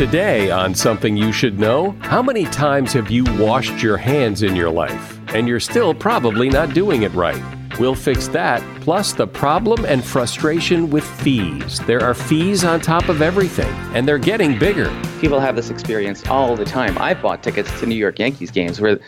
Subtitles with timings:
[0.00, 4.56] Today, on Something You Should Know, how many times have you washed your hands in
[4.56, 5.20] your life?
[5.34, 7.44] And you're still probably not doing it right.
[7.78, 11.80] We'll fix that, plus the problem and frustration with fees.
[11.80, 14.90] There are fees on top of everything, and they're getting bigger.
[15.20, 16.96] People have this experience all the time.
[16.96, 18.98] I've bought tickets to New York Yankees games where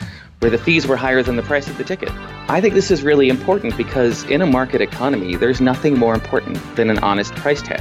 [0.41, 2.11] where the fees were higher than the price of the ticket.
[2.51, 6.59] I think this is really important because in a market economy, there's nothing more important
[6.77, 7.80] than an honest price tag.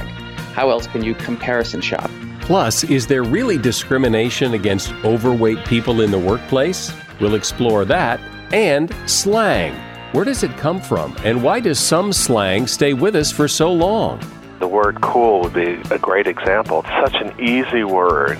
[0.54, 2.10] How else can you comparison shop?
[2.52, 6.92] Plus, is there really discrimination against overweight people in the workplace?
[7.18, 8.20] We'll explore that.
[8.52, 9.72] And slang.
[10.12, 11.16] Where does it come from?
[11.24, 14.20] And why does some slang stay with us for so long?
[14.58, 16.84] The word cool would be a great example.
[16.84, 18.38] It's such an easy word,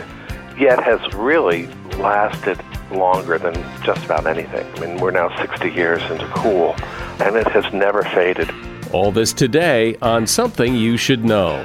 [0.58, 4.70] yet has really lasted longer than just about anything.
[4.76, 6.76] I mean, we're now 60 years into cool,
[7.18, 8.50] and it has never faded.
[8.92, 11.64] All this today on Something You Should Know.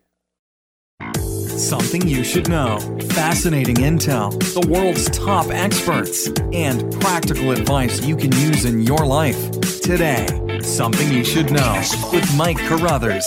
[1.61, 2.79] Something you should know.
[3.11, 9.51] Fascinating intel, the world's top experts, and practical advice you can use in your life.
[9.81, 10.25] Today,
[10.63, 13.23] Something You Should Know with Mike Carruthers.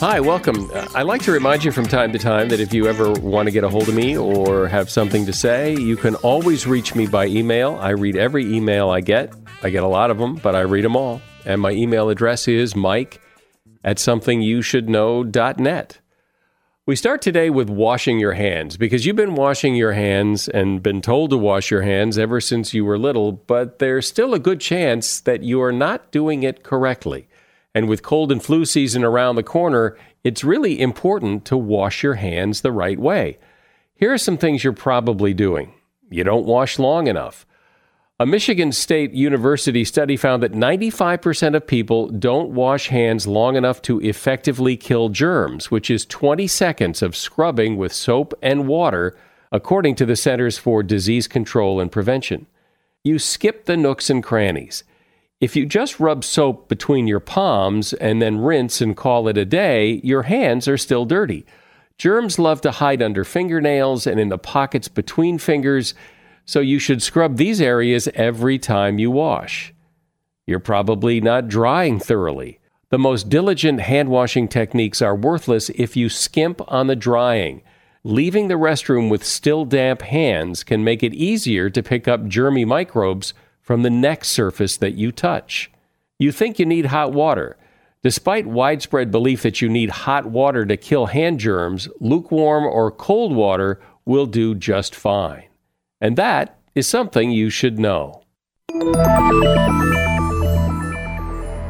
[0.00, 0.68] Hi, welcome.
[0.92, 3.52] I like to remind you from time to time that if you ever want to
[3.52, 7.06] get a hold of me or have something to say, you can always reach me
[7.06, 7.76] by email.
[7.76, 9.32] I read every email I get.
[9.62, 11.22] I get a lot of them, but I read them all.
[11.44, 13.20] And my email address is mike
[13.84, 16.00] at somethingyoushouldknow.net.
[16.86, 21.02] We start today with washing your hands because you've been washing your hands and been
[21.02, 24.60] told to wash your hands ever since you were little, but there's still a good
[24.60, 27.26] chance that you are not doing it correctly.
[27.74, 32.14] And with cold and flu season around the corner, it's really important to wash your
[32.14, 33.38] hands the right way.
[33.96, 35.74] Here are some things you're probably doing.
[36.08, 37.44] You don't wash long enough.
[38.18, 43.82] A Michigan State University study found that 95% of people don't wash hands long enough
[43.82, 49.14] to effectively kill germs, which is 20 seconds of scrubbing with soap and water,
[49.52, 52.46] according to the Centers for Disease Control and Prevention.
[53.04, 54.82] You skip the nooks and crannies.
[55.38, 59.44] If you just rub soap between your palms and then rinse and call it a
[59.44, 61.44] day, your hands are still dirty.
[61.98, 65.92] Germs love to hide under fingernails and in the pockets between fingers
[66.46, 69.74] so you should scrub these areas every time you wash.
[70.46, 72.60] You're probably not drying thoroughly.
[72.90, 77.62] The most diligent hand washing techniques are worthless if you skimp on the drying.
[78.04, 82.64] Leaving the restroom with still damp hands can make it easier to pick up germy
[82.64, 85.72] microbes from the next surface that you touch.
[86.16, 87.56] You think you need hot water.
[88.04, 93.34] Despite widespread belief that you need hot water to kill hand germs, lukewarm or cold
[93.34, 95.42] water will do just fine.
[96.00, 98.22] And that is something you should know.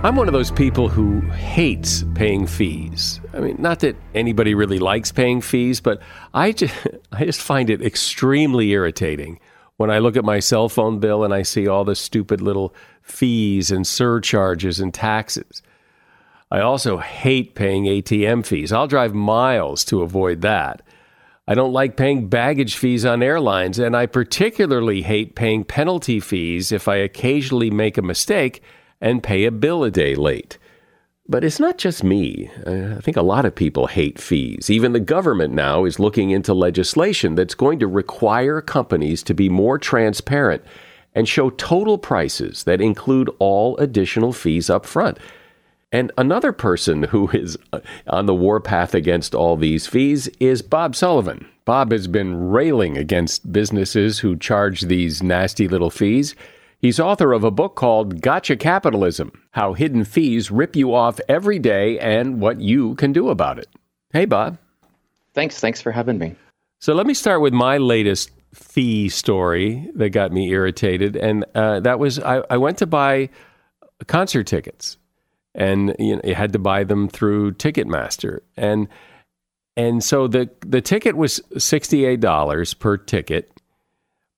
[0.02, 3.20] I'm one of those people who hates paying fees.
[3.32, 6.00] I mean, not that anybody really likes paying fees, but
[6.34, 6.74] I just,
[7.12, 9.40] I just find it extremely irritating
[9.76, 12.74] when I look at my cell phone bill and I see all the stupid little
[13.02, 15.62] fees and surcharges and taxes.
[16.50, 18.72] I also hate paying ATM fees.
[18.72, 20.82] I'll drive miles to avoid that.
[21.48, 26.72] I don't like paying baggage fees on airlines, and I particularly hate paying penalty fees
[26.72, 28.62] if I occasionally make a mistake
[29.00, 30.58] and pay a bill a day late.
[31.28, 32.50] But it's not just me.
[32.66, 34.70] I think a lot of people hate fees.
[34.70, 39.48] Even the government now is looking into legislation that's going to require companies to be
[39.48, 40.64] more transparent
[41.14, 45.18] and show total prices that include all additional fees up front.
[45.92, 50.96] And another person who is uh, on the warpath against all these fees is Bob
[50.96, 51.46] Sullivan.
[51.64, 56.34] Bob has been railing against businesses who charge these nasty little fees.
[56.78, 61.58] He's author of a book called Gotcha Capitalism How Hidden Fees Rip You Off Every
[61.58, 63.68] Day and What You Can Do About It.
[64.12, 64.58] Hey, Bob.
[65.34, 65.58] Thanks.
[65.58, 66.34] Thanks for having me.
[66.80, 71.16] So let me start with my latest fee story that got me irritated.
[71.16, 73.28] And uh, that was I, I, went to buy
[74.06, 74.96] concert tickets
[75.56, 78.40] and you, know, you had to buy them through Ticketmaster.
[78.56, 78.86] And
[79.76, 83.56] and so the the ticket was $68 per ticket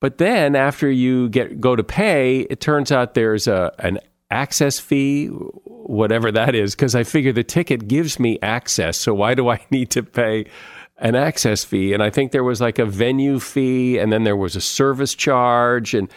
[0.01, 3.99] but then after you get go to pay, it turns out there's a an
[4.31, 8.97] access fee, whatever that is, because I figure the ticket gives me access.
[8.99, 10.47] So why do I need to pay
[10.99, 11.95] an access fee?
[11.95, 15.15] And I think there was like a venue fee, and then there was a service
[15.15, 16.09] charge, and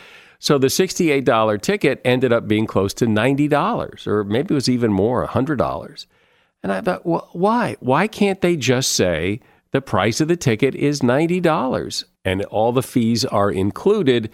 [0.41, 4.55] so the sixty-eight dollar ticket ended up being close to ninety dollars, or maybe it
[4.55, 6.07] was even more, hundred dollars.
[6.63, 7.77] And I thought, well, why?
[7.79, 9.39] Why can't they just say
[9.71, 12.05] the price of the ticket is ninety dollars?
[12.25, 14.29] and all the fees are included.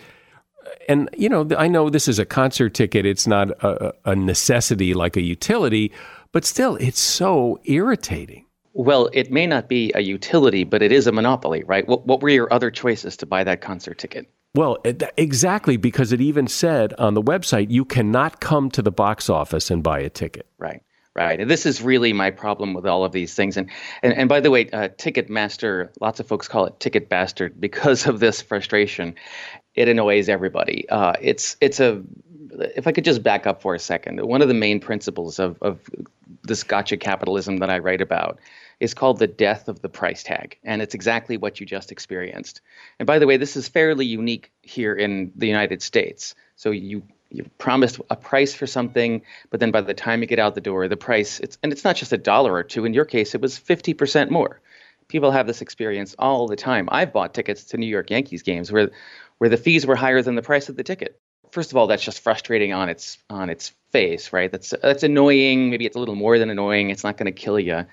[0.89, 4.94] And, you know, I know this is a concert ticket, it's not a, a necessity
[4.94, 5.92] like a utility,
[6.31, 8.45] but still, it's so irritating.
[8.74, 11.88] Well, it may not be a utility, but it is a monopoly, right?
[11.88, 14.30] What, what were your other choices to buy that concert ticket?
[14.55, 14.77] Well,
[15.17, 19.69] exactly, because it even said on the website you cannot come to the box office
[19.69, 20.47] and buy a ticket.
[20.57, 20.81] Right.
[21.13, 21.39] Right.
[21.39, 23.57] And this is really my problem with all of these things.
[23.57, 23.71] And
[24.03, 28.05] and, and by the way, uh, Ticketmaster, lots of folks call it Ticket Bastard because
[28.05, 29.15] of this frustration.
[29.73, 30.88] It annoys everybody.
[30.89, 32.03] Uh, it's it's a
[32.75, 35.57] if I could just back up for a second, one of the main principles of,
[35.61, 35.79] of
[36.43, 38.39] this gotcha capitalism that I write about
[38.79, 40.57] is called the death of the price tag.
[40.63, 42.62] And it's exactly what you just experienced.
[43.00, 46.35] And by the way, this is fairly unique here in the United States.
[46.56, 50.39] So you you've promised a price for something, but then by the time you get
[50.39, 52.85] out the door, the price it's and it's not just a dollar or two.
[52.85, 54.62] In your case, it was fifty percent more.
[55.07, 56.89] People have this experience all the time.
[56.91, 58.91] I've bought tickets to New York Yankees games where
[59.38, 61.19] where the fees were higher than the price of the ticket.
[61.51, 64.51] First of all, that's just frustrating on its on its face, right?
[64.51, 65.69] That's that's annoying.
[65.69, 66.89] Maybe it's a little more than annoying.
[66.89, 67.85] It's not going to kill you.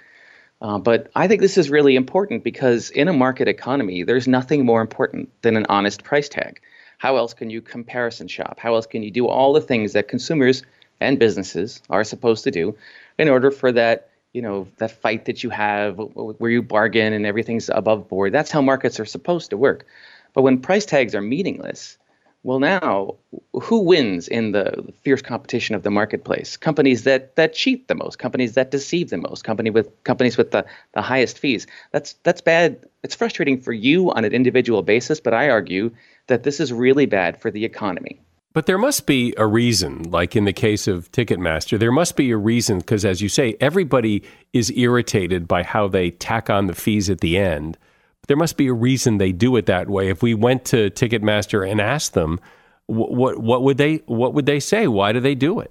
[0.65, 4.65] Uh, but I think this is really important because in a market economy, there's nothing
[4.65, 6.59] more important than an honest price tag.
[6.97, 8.59] How else can you comparison shop?
[8.59, 10.63] How else can you do all the things that consumers
[11.01, 12.79] and businesses are supposed to do
[13.19, 17.27] in order for that, you know, that fight that you have where you bargain and
[17.27, 18.33] everything's above board?
[18.33, 19.85] That's how markets are supposed to work.
[20.33, 21.99] But when price tags are meaningless,
[22.45, 23.17] well, now
[23.55, 26.57] who wins in the fierce competition of the marketplace?
[26.59, 30.51] Companies that that cheat the most, companies that deceive the most, company with companies with
[30.51, 31.67] the, the highest fees.
[31.91, 32.85] That's that's bad.
[33.03, 35.91] It's frustrating for you on an individual basis, but I argue
[36.27, 38.21] that this is really bad for the economy.
[38.53, 42.31] But there must be a reason, like in the case of Ticketmaster, there must be
[42.31, 44.23] a reason because, as you say, everybody
[44.53, 47.79] is irritated by how they tack on the fees at the end.
[48.27, 50.09] There must be a reason they do it that way.
[50.09, 52.41] If we went to Ticketmaster and asked them,
[52.87, 54.87] what what, what would they what would they say?
[54.87, 55.71] Why do they do it?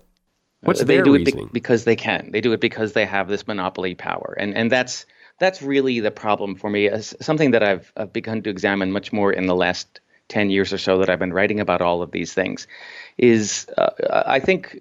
[0.61, 1.47] What's uh, they their do reasoning?
[1.47, 2.31] it because they can.
[2.31, 5.05] They do it because they have this monopoly power, and and that's
[5.39, 6.87] that's really the problem for me.
[6.87, 10.71] As something that I've, I've begun to examine much more in the last 10 years
[10.71, 12.67] or so that I've been writing about all of these things
[13.17, 14.79] is uh, I think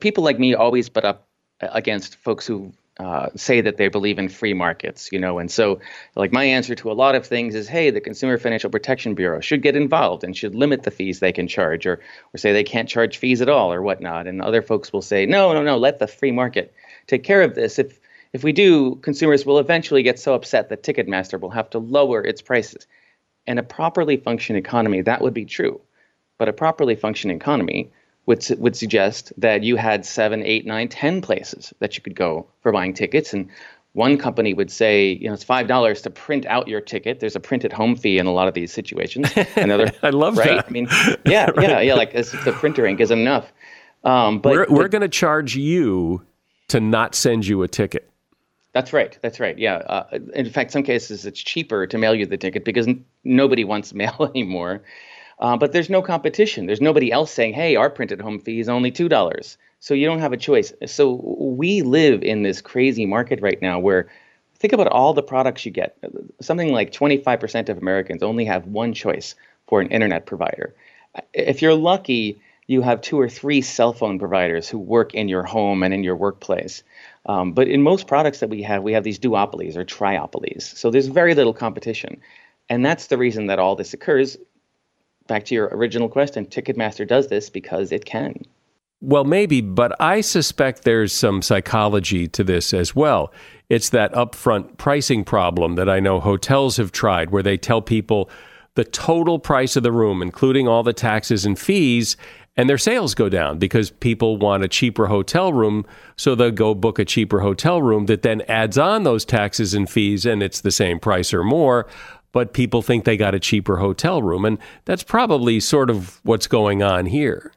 [0.00, 1.28] people like me always butt up
[1.60, 5.80] against folks who uh, say that they believe in free markets, you know, and so
[6.14, 9.40] like my answer to a lot of things is, hey, the Consumer Financial Protection Bureau
[9.40, 12.00] should get involved and should limit the fees they can charge, or
[12.32, 14.28] or say they can't charge fees at all, or whatnot.
[14.28, 16.72] And other folks will say, no, no, no, let the free market
[17.08, 17.78] take care of this.
[17.78, 17.98] If
[18.32, 22.22] if we do, consumers will eventually get so upset that Ticketmaster will have to lower
[22.22, 22.86] its prices.
[23.46, 25.80] In a properly functioning economy, that would be true.
[26.38, 27.90] But a properly functioning economy
[28.26, 32.46] would, would suggest that you had seven, eight, nine, ten places that you could go
[32.62, 33.32] for buying tickets.
[33.32, 33.48] And
[33.92, 37.20] one company would say, you know, it's five dollars to print out your ticket.
[37.20, 39.32] There's a print at home fee in a lot of these situations.
[39.56, 40.56] Another, I love right?
[40.56, 40.66] that.
[40.66, 40.88] I mean,
[41.24, 41.68] yeah, right.
[41.68, 41.94] yeah, yeah.
[41.94, 43.52] Like the printer ink isn't enough.
[44.02, 46.22] Um, but we're, we're going to charge you
[46.68, 48.10] to not send you a ticket.
[48.72, 49.16] That's right.
[49.22, 49.56] That's right.
[49.56, 49.76] Yeah.
[49.76, 53.64] Uh, in fact, some cases it's cheaper to mail you the ticket because n- nobody
[53.64, 54.82] wants mail anymore.
[55.38, 56.66] Uh, but there's no competition.
[56.66, 59.56] There's nobody else saying, hey, our printed home fee is only $2.
[59.80, 60.72] So you don't have a choice.
[60.86, 64.08] So we live in this crazy market right now where
[64.58, 65.98] think about all the products you get.
[66.40, 69.34] Something like 25% of Americans only have one choice
[69.66, 70.74] for an internet provider.
[71.32, 75.42] If you're lucky, you have two or three cell phone providers who work in your
[75.42, 76.82] home and in your workplace.
[77.26, 80.62] Um, but in most products that we have, we have these duopolies or triopolies.
[80.62, 82.20] So there's very little competition.
[82.68, 84.38] And that's the reason that all this occurs.
[85.26, 88.42] Back to your original question Ticketmaster does this because it can.
[89.00, 93.32] Well, maybe, but I suspect there's some psychology to this as well.
[93.68, 98.30] It's that upfront pricing problem that I know hotels have tried, where they tell people
[98.76, 102.16] the total price of the room, including all the taxes and fees,
[102.56, 105.84] and their sales go down because people want a cheaper hotel room.
[106.16, 109.90] So they'll go book a cheaper hotel room that then adds on those taxes and
[109.90, 111.86] fees, and it's the same price or more.
[112.34, 114.44] But people think they got a cheaper hotel room.
[114.44, 117.52] And that's probably sort of what's going on here.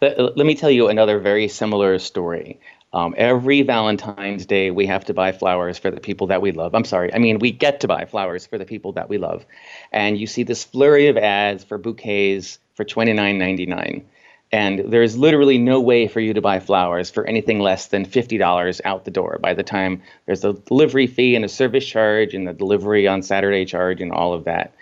[0.00, 2.60] Let, let me tell you another very similar story.
[2.92, 6.74] Um, every Valentine's Day, we have to buy flowers for the people that we love.
[6.74, 9.44] I'm sorry, I mean, we get to buy flowers for the people that we love.
[9.92, 14.04] And you see this flurry of ads for bouquets for $29.99.
[14.52, 18.80] And there's literally no way for you to buy flowers for anything less than $50
[18.84, 22.48] out the door by the time there's a delivery fee and a service charge and
[22.48, 24.74] the delivery on Saturday charge and all of that.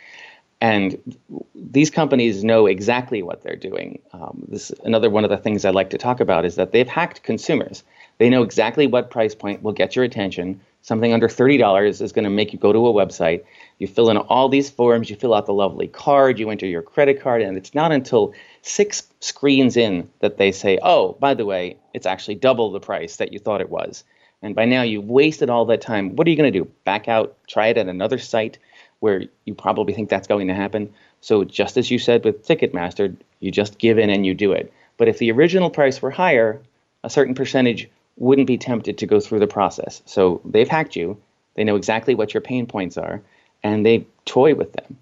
[0.60, 1.16] And
[1.54, 4.00] these companies know exactly what they're doing.
[4.12, 6.88] Um, this another one of the things I like to talk about is that they've
[6.88, 7.84] hacked consumers.
[8.18, 10.60] They know exactly what price point will get your attention.
[10.82, 13.44] Something under $30 is going to make you go to a website.
[13.78, 16.82] You fill in all these forms, you fill out the lovely card, you enter your
[16.82, 21.44] credit card, and it's not until six screens in that they say, oh, by the
[21.44, 24.04] way, it's actually double the price that you thought it was.
[24.42, 26.16] And by now you've wasted all that time.
[26.16, 26.70] What are you going to do?
[26.84, 28.58] Back out, try it at another site
[29.00, 30.92] where you probably think that's going to happen.
[31.20, 34.72] So just as you said with Ticketmaster, you just give in and you do it.
[34.96, 36.60] But if the original price were higher,
[37.04, 40.02] a certain percentage wouldn't be tempted to go through the process.
[40.04, 41.20] So they've hacked you.
[41.54, 43.22] They know exactly what your pain points are,
[43.62, 44.98] and they toy with them.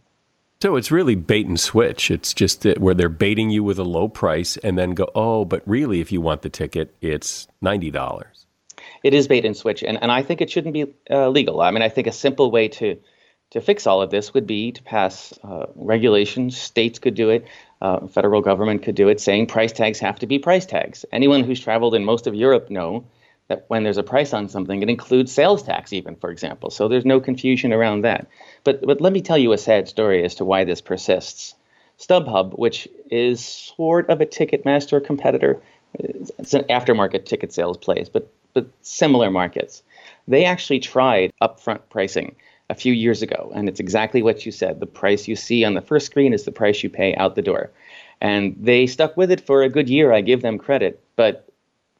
[0.63, 2.11] So it's really bait and switch.
[2.11, 5.63] It's just where they're baiting you with a low price and then go, oh, but
[5.67, 8.25] really, if you want the ticket, it's $90.
[9.03, 9.83] It is bait and switch.
[9.83, 11.61] And, and I think it shouldn't be uh, legal.
[11.61, 12.99] I mean, I think a simple way to,
[13.51, 16.57] to fix all of this would be to pass uh, regulations.
[16.57, 17.47] States could do it
[17.81, 21.05] uh, federal government could do it, saying price tags have to be price tags.
[21.13, 23.05] Anyone who's traveled in most of Europe know
[23.49, 26.71] that when there's a price on something, it includes sales tax, even for example.
[26.71, 28.27] So there's no confusion around that.
[28.65, 31.55] But but let me tell you a sad story as to why this persists.
[31.99, 35.63] StubHub, which is sort of a Ticketmaster competitor,
[35.95, 39.83] it's an aftermarket ticket sales place, but but similar markets.
[40.29, 42.35] They actually tried upfront pricing
[42.69, 43.53] a few years ago.
[43.55, 44.81] And it's exactly what you said.
[44.81, 47.43] The price you see on the first screen is the price you pay out the
[47.43, 47.71] door.
[48.21, 50.13] And they stuck with it for a good year.
[50.13, 51.03] I give them credit.
[51.17, 51.49] But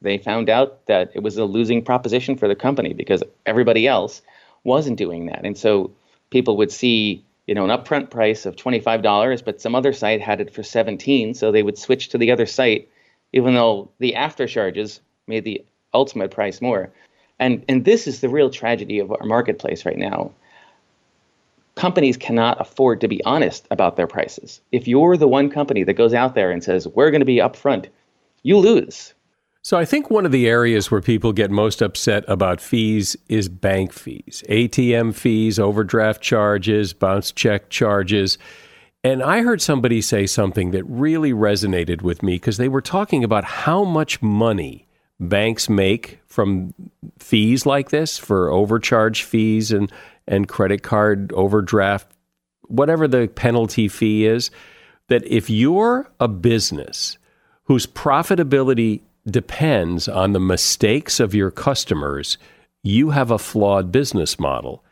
[0.01, 4.21] they found out that it was a losing proposition for the company because everybody else
[4.63, 5.45] wasn't doing that.
[5.45, 5.91] And so
[6.29, 10.41] people would see, you know, an upfront price of $25, but some other site had
[10.41, 12.89] it for 17, so they would switch to the other site
[13.33, 16.91] even though the after charges made the ultimate price more.
[17.39, 20.31] And and this is the real tragedy of our marketplace right now
[21.77, 24.59] companies cannot afford to be honest about their prices.
[24.71, 27.37] If you're the one company that goes out there and says, we're going to be
[27.37, 27.87] upfront,
[28.43, 29.13] you lose.
[29.61, 33.49] So I think one of the areas where people get most upset about fees is
[33.49, 38.37] bank fees, ATM fees, overdraft charges, bounce check charges.
[39.03, 43.23] And I heard somebody say something that really resonated with me because they were talking
[43.23, 44.87] about how much money
[45.19, 46.73] banks make from
[47.19, 49.91] fees like this for overcharge fees and
[50.27, 52.11] and credit card overdraft,
[52.63, 54.51] whatever the penalty fee is,
[55.07, 57.17] that if you're a business
[57.63, 62.37] whose profitability depends on the mistakes of your customers,
[62.83, 64.83] you have a flawed business model.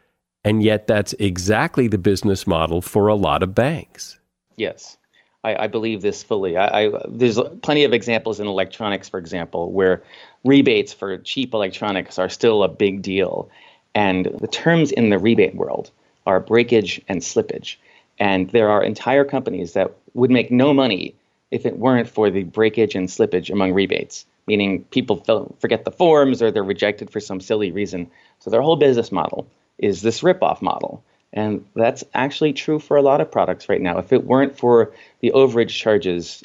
[0.44, 4.20] And yet, that's exactly the business model for a lot of banks.
[4.58, 4.98] Yes,
[5.44, 6.56] I, I believe this fully.
[6.56, 10.04] I, I, there's plenty of examples in electronics, for example, where
[10.44, 13.50] rebates for cheap electronics are still a big deal.
[13.96, 15.90] And the terms in the rebate world
[16.28, 17.78] are breakage and slippage.
[18.20, 21.16] And there are entire companies that would make no money
[21.50, 25.18] if it weren't for the breakage and slippage among rebates, meaning people
[25.60, 28.12] forget the forms or they're rejected for some silly reason.
[28.40, 29.48] So their whole business model
[29.78, 31.04] is this ripoff model.
[31.32, 33.98] And that's actually true for a lot of products right now.
[33.98, 36.44] If it weren't for the overage charges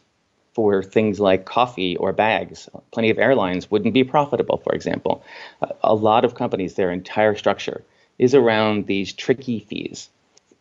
[0.53, 2.69] for things like coffee or bags.
[2.91, 5.25] Plenty of airlines wouldn't be profitable, for example.
[5.83, 7.85] A lot of companies, their entire structure
[8.19, 10.11] is around these tricky fees.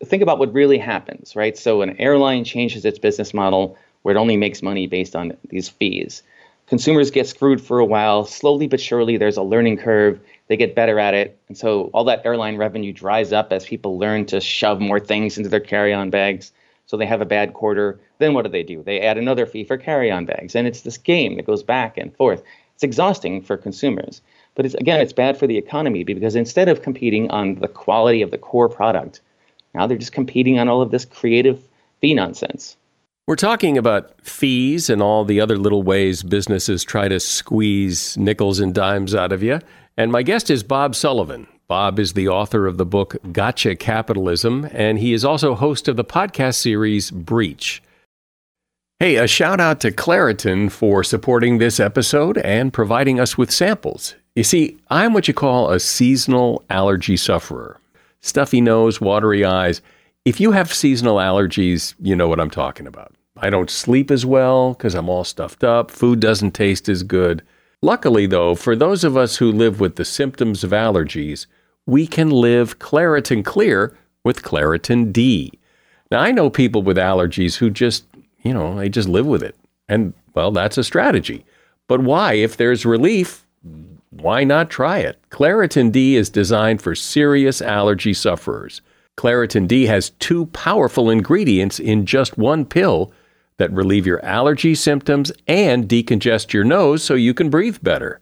[0.03, 1.58] think about what really happens, right?
[1.58, 5.67] So an airline changes its business model where it only makes money based on these
[5.67, 6.24] fees.
[6.67, 8.25] Consumers get screwed for a while.
[8.25, 10.19] Slowly but surely, there's a learning curve.
[10.48, 11.38] They get better at it.
[11.48, 15.38] And so all that airline revenue dries up as people learn to shove more things
[15.38, 16.51] into their carry on bags.
[16.89, 18.00] So they have a bad quarter.
[18.17, 18.81] Then what do they do?
[18.81, 20.55] They add another fee for carry on bags.
[20.55, 22.41] And it's this game that goes back and forth.
[22.74, 24.24] It's exhausting for consumers.
[24.55, 28.24] But it's, again, it's bad for the economy because instead of competing on the quality
[28.24, 29.22] of the core product,
[29.75, 31.62] now they're just competing on all of this creative
[32.01, 32.75] fee nonsense.
[33.27, 38.60] We're talking about fees and all the other little ways businesses try to squeeze nickels
[38.60, 39.60] and dimes out of you.
[39.96, 41.46] And my guest is Bob Sullivan.
[41.69, 45.97] Bob is the author of the book Gotcha Capitalism, and he is also host of
[45.97, 47.83] the podcast series Breach.
[48.97, 54.15] Hey, a shout out to Claritin for supporting this episode and providing us with samples.
[54.35, 57.79] You see, I'm what you call a seasonal allergy sufferer
[58.19, 59.79] stuffy nose, watery eyes.
[60.25, 63.13] If you have seasonal allergies, you know what I'm talking about.
[63.38, 65.91] I don't sleep as well because I'm all stuffed up.
[65.91, 67.43] Food doesn't taste as good.
[67.83, 71.45] Luckily, though, for those of us who live with the symptoms of allergies,
[71.86, 75.51] we can live Claritin Clear with Claritin D.
[76.12, 78.05] Now, I know people with allergies who just,
[78.43, 79.55] you know, they just live with it.
[79.88, 81.45] And, well, that's a strategy.
[81.88, 82.33] But why?
[82.33, 83.45] If there's relief,
[84.12, 85.19] why not try it?
[85.29, 88.81] Claritin D is designed for serious allergy sufferers.
[89.17, 93.12] Claritin D has two powerful ingredients in just one pill
[93.57, 98.21] that relieve your allergy symptoms and decongest your nose so you can breathe better.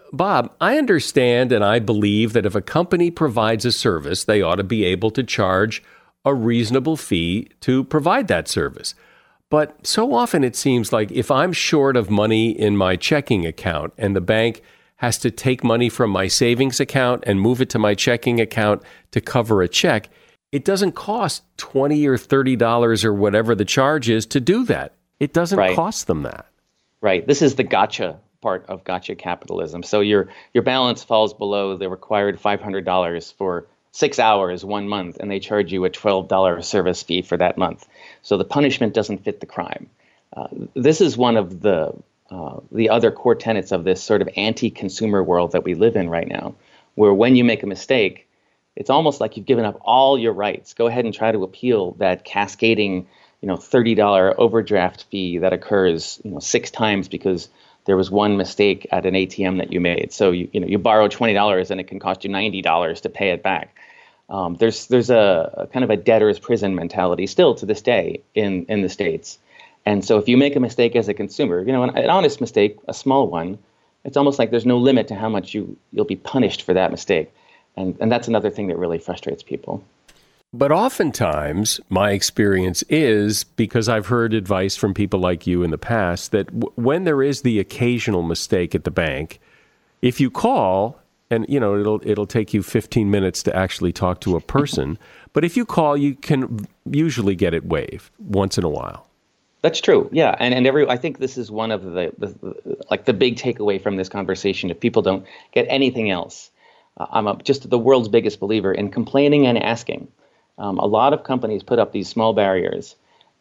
[0.13, 4.55] Bob, I understand and I believe that if a company provides a service, they ought
[4.55, 5.81] to be able to charge
[6.25, 8.93] a reasonable fee to provide that service.
[9.49, 13.93] But so often it seems like if I'm short of money in my checking account
[13.97, 14.61] and the bank
[14.97, 18.83] has to take money from my savings account and move it to my checking account
[19.11, 20.09] to cover a check,
[20.51, 24.93] it doesn't cost 20 or 30 dollars or whatever the charge is to do that.
[25.19, 25.75] It doesn't right.
[25.75, 26.45] cost them that.
[27.01, 27.25] Right.
[27.25, 29.83] This is the gotcha part of gotcha capitalism.
[29.83, 35.29] So your your balance falls below the required $500 for 6 hours one month and
[35.29, 37.87] they charge you a $12 service fee for that month.
[38.21, 39.89] So the punishment doesn't fit the crime.
[40.35, 41.93] Uh, this is one of the
[42.31, 46.09] uh, the other core tenets of this sort of anti-consumer world that we live in
[46.09, 46.55] right now,
[46.95, 48.25] where when you make a mistake,
[48.77, 50.73] it's almost like you've given up all your rights.
[50.73, 53.07] Go ahead and try to appeal that cascading,
[53.41, 57.49] you know, $30 overdraft fee that occurs, you know, six times because
[57.85, 60.13] there was one mistake at an ATM that you made.
[60.13, 63.31] So you, you know, you borrow $20 and it can cost you $90 to pay
[63.31, 63.75] it back.
[64.29, 68.21] Um, there's there's a, a, kind of a debtor's prison mentality still to this day
[68.33, 69.37] in in the states.
[69.85, 72.39] And so if you make a mistake as a consumer, you know, an, an honest
[72.39, 73.57] mistake, a small one,
[74.05, 76.91] it's almost like there's no limit to how much you you'll be punished for that
[76.91, 77.33] mistake.
[77.75, 79.83] And and that's another thing that really frustrates people.
[80.53, 85.77] But oftentimes, my experience is because I've heard advice from people like you in the
[85.77, 89.39] past that w- when there is the occasional mistake at the bank,
[90.01, 94.19] if you call, and you know it'll it'll take you 15 minutes to actually talk
[94.21, 94.99] to a person,
[95.33, 99.07] but if you call, you can usually get it waived once in a while.
[99.61, 100.09] That's true.
[100.11, 103.37] Yeah, and and every I think this is one of the, the, like the big
[103.37, 104.69] takeaway from this conversation.
[104.69, 106.51] If people don't get anything else,
[106.97, 110.09] uh, I'm a, just the world's biggest believer in complaining and asking.
[110.61, 112.95] Um, a lot of companies put up these small barriers,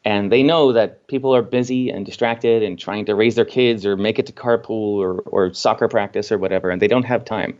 [0.04, 3.84] and they know that people are busy and distracted and trying to raise their kids
[3.86, 7.24] or make it to carpool or or soccer practice or whatever, and they don't have
[7.24, 7.58] time,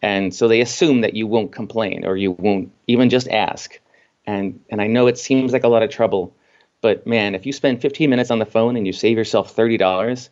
[0.00, 3.78] and so they assume that you won't complain or you won't even just ask.
[4.26, 6.34] And and I know it seems like a lot of trouble
[6.80, 10.28] but man, if you spend 15 minutes on the phone and you save yourself $30,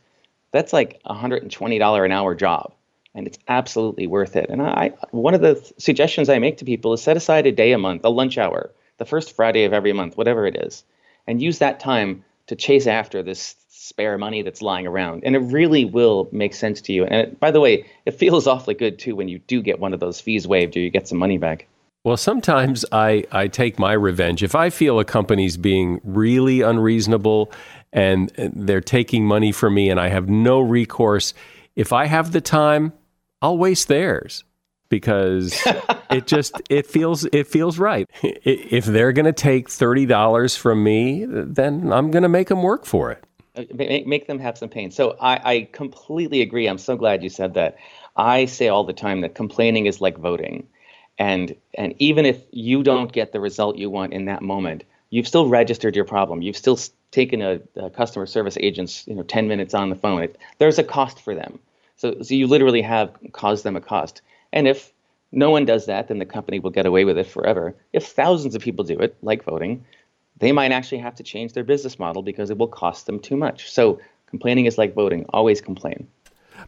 [0.51, 2.73] that's like a $120 an hour job.
[3.15, 4.49] And it's absolutely worth it.
[4.51, 7.73] And I, one of the suggestions I make to people is set aside a day
[7.73, 10.85] a month, a lunch hour, the first Friday of every month, whatever it is,
[11.27, 15.23] and use that time to chase after this spare money that's lying around.
[15.25, 17.05] And it really will make sense to you.
[17.05, 19.95] And it, by the way, it feels awfully good too when you do get one
[19.95, 21.67] of those fees waived or you get some money back.
[22.05, 24.43] Well, sometimes I, I take my revenge.
[24.43, 27.53] If I feel a company's being really unreasonable
[27.93, 31.35] and they're taking money from me and I have no recourse,
[31.77, 32.93] if I have the time,
[33.41, 34.45] I'll waste theirs
[34.89, 35.61] because
[36.11, 38.09] it just it feels it feels right.
[38.23, 42.63] If they're going to take thirty dollars from me, then I'm going to make them
[42.63, 43.25] work for it.
[43.57, 44.91] Uh, make, make them have some pain.
[44.91, 46.69] So I, I completely agree.
[46.69, 47.77] I'm so glad you said that.
[48.17, 50.67] I say all the time that complaining is like voting,
[51.19, 55.29] and and even if you don't get the result you want in that moment, you've
[55.29, 56.43] still registered your problem.
[56.43, 56.79] You've still
[57.11, 60.23] taken a, a customer service agent's you know 10 minutes on the phone.
[60.23, 61.59] It, there's a cost for them.
[61.99, 64.23] So so you literally have caused them a cost.
[64.53, 64.93] And if
[65.31, 67.77] no one does that, then the company will get away with it forever.
[67.93, 69.85] If thousands of people do it, like voting,
[70.39, 73.37] they might actually have to change their business model because it will cost them too
[73.37, 73.71] much.
[73.71, 76.09] So complaining is like voting, always complain.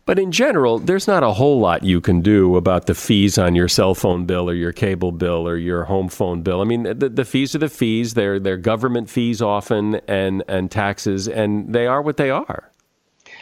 [0.04, 3.54] But in general, there's not a whole lot you can do about the fees on
[3.54, 6.60] your cell phone bill or your cable bill or your home phone bill.
[6.60, 8.14] I mean, the, the fees are the fees.
[8.14, 12.70] They're, they're government fees often and, and taxes, and they are what they are.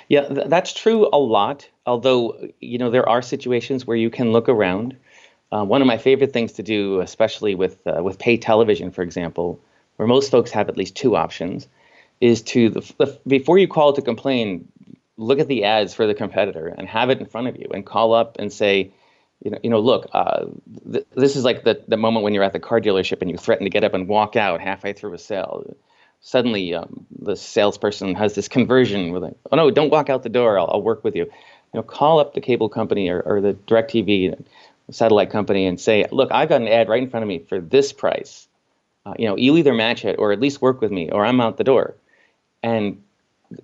[0.08, 1.68] Yeah, th- that's true a lot.
[1.88, 4.96] Although, you know, there are situations where you can look around.
[5.50, 9.02] Uh, one of my favorite things to do, especially with, uh, with pay television, for
[9.02, 9.58] example,
[9.96, 11.66] where most folks have at least two options,
[12.20, 14.68] is to the, the, before you call to complain,
[15.16, 17.86] look at the ads for the competitor and have it in front of you, and
[17.86, 18.92] call up and say,
[19.42, 20.44] you know, you know, look, uh,
[20.92, 23.38] th- this is like the, the moment when you're at the car dealership and you
[23.38, 25.74] threaten to get up and walk out halfway through a sale.
[26.20, 30.28] Suddenly, um, the salesperson has this conversion with like, oh no, don't walk out the
[30.28, 30.58] door.
[30.58, 31.30] I'll, I'll work with you.
[31.72, 34.42] You know, call up the cable company or, or the DirecTV
[34.90, 37.60] satellite company and say, look, I've got an ad right in front of me for
[37.60, 38.48] this price
[39.08, 41.40] uh, you know, you either match it or at least work with me, or I'm
[41.40, 41.94] out the door.
[42.62, 43.02] And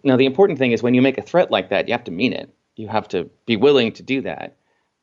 [0.02, 2.10] now the important thing is when you make a threat like that, you have to
[2.10, 2.48] mean it.
[2.76, 4.56] You have to be willing to do that.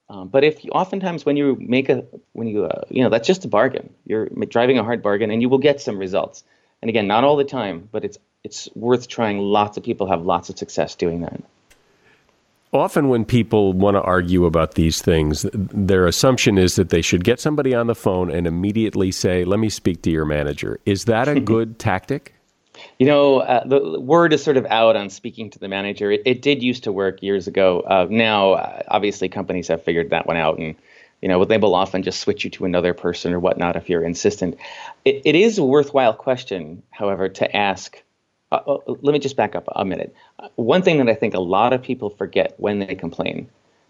[0.10, 3.28] Um, but if you, oftentimes when you make a when you uh, you know that's
[3.28, 3.94] just a bargain.
[4.06, 6.44] You're driving a hard bargain, and you will get some results.
[6.82, 9.38] And again, not all the time, but it's it's worth trying.
[9.38, 11.42] Lots of people have lots of success doing that.
[12.74, 17.26] Often, when people want to argue about these things, their assumption is that they should
[17.26, 20.80] get somebody on the phone and immediately say, Let me speak to your manager.
[20.86, 22.34] Is that a good tactic?
[22.98, 26.14] You know, uh, the word is sort of out on speaking to the manager.
[26.14, 27.82] It, it did used to work years ago.
[27.82, 30.76] Uh, now, uh, obviously, companies have figured that one out, and
[31.22, 34.04] you know they will often just switch you to another person or whatnot if you're
[34.04, 34.58] insistent.
[35.04, 38.02] it, it is a worthwhile question, however, to ask
[38.52, 40.14] uh, uh, let me just back up a minute.
[40.56, 43.50] One thing that I think a lot of people forget when they complain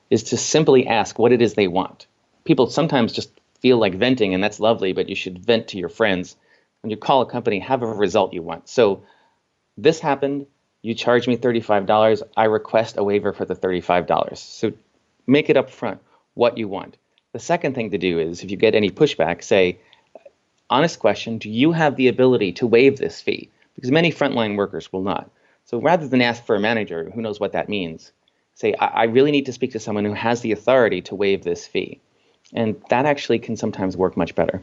[0.09, 2.07] is to simply ask what it is they want.
[2.43, 5.89] People sometimes just feel like venting, and that's lovely, but you should vent to your
[5.89, 6.35] friends.
[6.81, 8.67] When you call a company, have a result you want.
[8.67, 9.03] So,
[9.77, 10.47] this happened.
[10.81, 12.23] You charge me $35.
[12.35, 14.37] I request a waiver for the $35.
[14.37, 14.73] So,
[15.27, 16.01] make it up front
[16.33, 16.97] what you want.
[17.33, 19.79] The second thing to do is if you get any pushback, say,
[20.69, 23.49] honest question Do you have the ability to waive this fee?
[23.75, 25.29] because many frontline workers will not.
[25.71, 28.11] So rather than ask for a manager, who knows what that means,
[28.55, 31.45] say, I, I really need to speak to someone who has the authority to waive
[31.45, 32.01] this fee.
[32.53, 34.59] And that actually can sometimes work much better.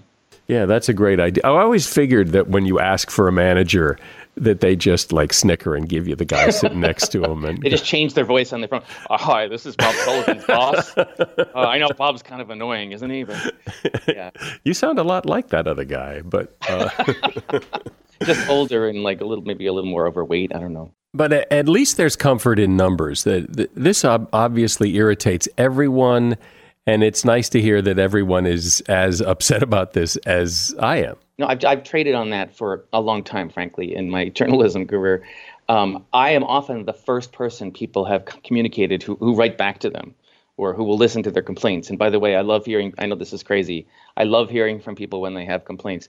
[0.49, 1.43] Yeah, that's a great idea.
[1.45, 3.99] I always figured that when you ask for a manager,
[4.37, 7.59] that they just like snicker and give you the guy sitting next to them, and
[7.63, 8.83] they just change their voice on the phone.
[9.09, 10.95] Oh, hi, this is Bob Sullivan's boss.
[11.55, 13.25] Uh, I know Bob's kind of annoying, isn't he?
[13.25, 13.55] But
[14.07, 14.31] yeah,
[14.65, 16.91] you sound a lot like that other guy, but uh...
[18.25, 20.55] just older and like a little, maybe a little more overweight.
[20.55, 20.93] I don't know.
[21.15, 23.25] But at least there's comfort in numbers.
[23.25, 26.37] That this obviously irritates everyone,
[26.87, 31.17] and it's nice to hear that everyone is as upset about this as I am.
[31.39, 35.25] No, I've, I've traded on that for a long time, frankly, in my journalism career.
[35.69, 39.91] Um, I am often the first person people have communicated who, who write back to
[39.91, 40.15] them
[40.57, 41.89] or who will listen to their complaints.
[41.89, 43.87] And by the way, I love hearing, I know this is crazy.
[44.17, 46.09] I love hearing from people when they have complaints.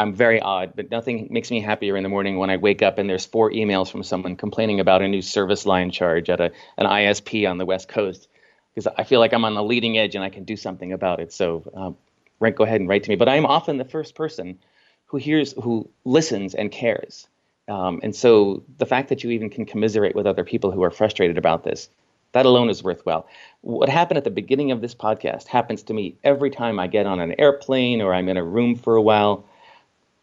[0.00, 2.96] I'm very odd, but nothing makes me happier in the morning when I wake up
[2.96, 6.52] and there's four emails from someone complaining about a new service line charge at a,
[6.78, 8.26] an ISP on the West Coast
[8.74, 11.20] because I feel like I'm on the leading edge and I can do something about
[11.20, 11.34] it.
[11.34, 11.96] So, um,
[12.40, 13.16] go ahead and write to me.
[13.16, 14.58] But I'm often the first person
[15.04, 17.28] who hears, who listens and cares.
[17.68, 20.90] Um, and so the fact that you even can commiserate with other people who are
[20.90, 21.90] frustrated about this,
[22.32, 23.26] that alone is worthwhile.
[23.60, 27.04] What happened at the beginning of this podcast happens to me every time I get
[27.04, 29.44] on an airplane or I'm in a room for a while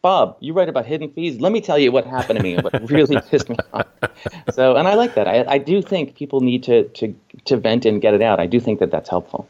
[0.08, 1.42] Bob, you write about hidden fees.
[1.42, 3.88] Let me tell you what happened to me what really pissed me off.
[4.54, 5.28] So, and I like that.
[5.28, 8.40] I, I do think people need to, to, to vent and get it out.
[8.40, 9.50] I do think that that's helpful.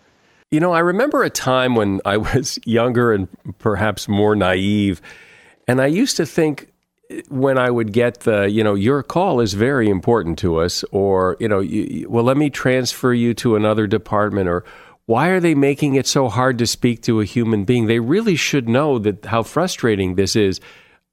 [0.50, 3.28] You know, I remember a time when I was younger and
[3.60, 5.00] perhaps more naive,
[5.68, 6.72] and I used to think
[7.30, 11.38] when I would get the, you know, your call is very important to us, or,
[11.40, 14.64] you know, you, well, let me transfer you to another department, or
[15.08, 17.88] why are they making it so hard to speak to a human being?
[17.88, 20.60] They really should know that how frustrating this is.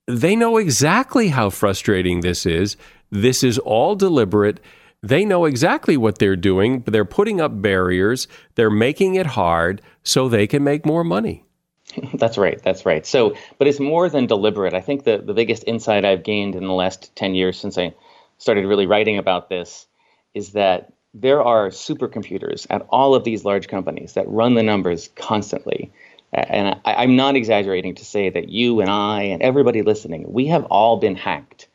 [0.07, 2.76] They know exactly how frustrating this is.
[3.11, 4.59] This is all deliberate.
[5.00, 8.26] They know exactly what they're doing, they're putting up barriers.
[8.57, 11.44] They're making it hard so they can make more money.
[12.14, 12.61] That's right.
[12.62, 13.07] That's right.
[13.07, 14.74] So, but it's more than deliberate.
[14.74, 17.94] I think the, the biggest insight I've gained in the last 10 years since I
[18.38, 19.87] started really writing about this
[20.35, 25.09] is that there are supercomputers at all of these large companies that run the numbers
[25.14, 25.92] constantly.
[26.33, 30.46] And I, am not exaggerating to say that you and I and everybody listening, we
[30.48, 31.68] have all been hacked.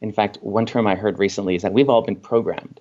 [0.00, 2.80] In fact, one term I heard recently is that we've all been programmed.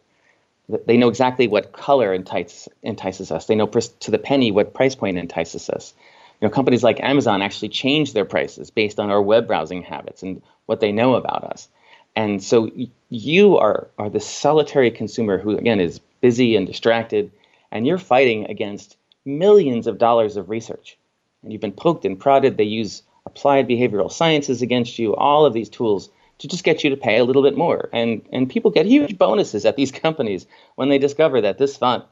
[0.86, 3.46] They know exactly what color entices, entices us.
[3.46, 5.94] They know to the penny what price point entices us
[6.42, 10.22] you know, companies like Amazon actually change their prices based on our web browsing habits
[10.22, 11.70] and what they know about us.
[12.16, 12.72] And so
[13.10, 17.32] you are, are the solitary consumer who, again, is busy and distracted,
[17.72, 20.98] and you're fighting against millions of dollars of research.
[21.44, 22.58] And you've been poked and prodded.
[22.58, 26.90] They use applied behavioral sciences against you, all of these tools to just get you
[26.90, 27.90] to pay a little bit more.
[27.94, 32.06] And, and people get huge bonuses at these companies when they discover that this font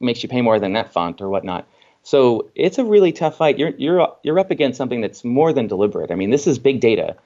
[0.00, 1.66] makes you pay more than that font or whatnot.
[2.02, 3.58] So it's a really tough fight.
[3.58, 6.12] You're you're you're up against something that's more than deliberate.
[6.12, 7.16] I mean, this is big data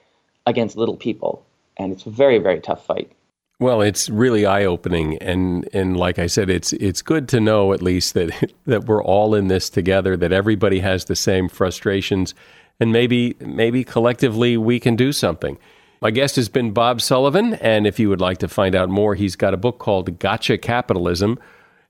[0.47, 1.45] against little people,
[1.77, 3.11] and it's a very very tough fight.
[3.59, 7.73] Well, it's really eye opening, and and like I said, it's it's good to know
[7.73, 10.17] at least that that we're all in this together.
[10.17, 12.33] That everybody has the same frustrations,
[12.79, 15.57] and maybe maybe collectively we can do something.
[16.01, 19.13] My guest has been Bob Sullivan, and if you would like to find out more,
[19.13, 21.37] he's got a book called Gotcha Capitalism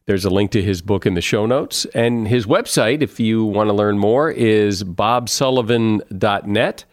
[0.06, 1.86] there's a link to his book in the show notes.
[1.94, 6.86] And his website, if you want to learn more, is bobsullivan.net.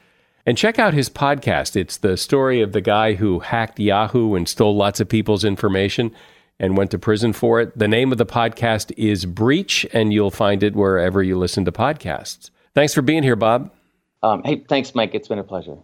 [0.48, 1.76] And check out his podcast.
[1.76, 6.10] It's the story of the guy who hacked Yahoo and stole lots of people's information
[6.58, 7.78] and went to prison for it.
[7.78, 11.70] The name of the podcast is Breach, and you'll find it wherever you listen to
[11.70, 12.48] podcasts.
[12.74, 13.70] Thanks for being here, Bob.
[14.22, 15.14] Um, hey, thanks, Mike.
[15.14, 15.76] It's been a pleasure.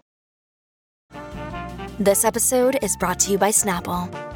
[1.98, 4.23] This episode is brought to you by Snapple.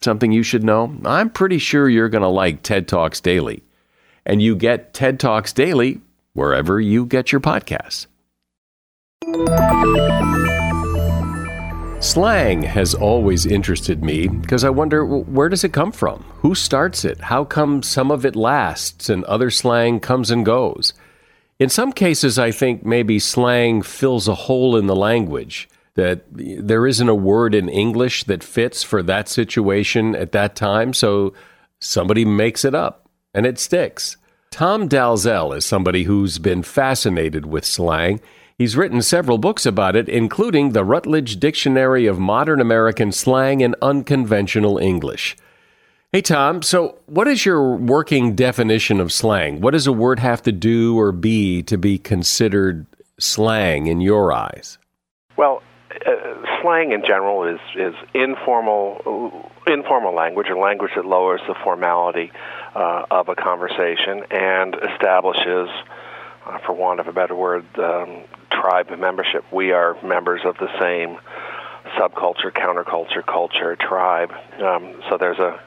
[0.00, 0.96] something you should know?
[1.04, 3.62] I'm pretty sure you're going to like TED Talks Daily.
[4.24, 6.00] And you get TED Talks Daily
[6.32, 8.06] wherever you get your podcasts.
[12.00, 16.22] Slang has always interested me because I wonder where does it come from?
[16.38, 17.20] Who starts it?
[17.20, 20.92] How come some of it lasts and other slang comes and goes?
[21.58, 26.86] In some cases, I think maybe slang fills a hole in the language that there
[26.86, 30.94] isn't a word in English that fits for that situation at that time.
[30.94, 31.34] So
[31.80, 34.16] somebody makes it up and it sticks.
[34.50, 38.20] Tom Dalzell is somebody who's been fascinated with slang.
[38.56, 43.74] He's written several books about it, including the Routledge Dictionary of Modern American Slang and
[43.82, 45.36] Unconventional English.
[46.12, 49.60] Hey, Tom, so what is your working definition of slang?
[49.60, 52.86] What does a word have to do or be to be considered
[53.18, 54.78] slang in your eyes?
[55.36, 55.62] Well,
[56.04, 62.30] uh, slang in general is is informal informal language or language that lowers the formality
[62.74, 65.68] uh, of a conversation and establishes,
[66.46, 69.44] uh, for want of a better word, um, tribe membership.
[69.52, 71.18] We are members of the same
[71.98, 74.32] subculture, counterculture, culture, tribe.
[74.60, 75.60] Um, so there's a